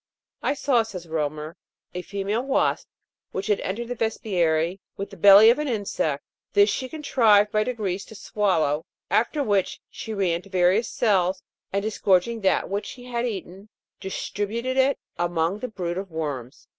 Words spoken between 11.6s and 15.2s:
and disgorging that which she had eaten, distributed it